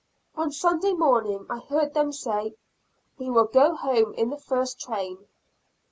[0.33, 2.55] On Sunday morning I heard them say,
[3.19, 5.27] "We will go home in the first train."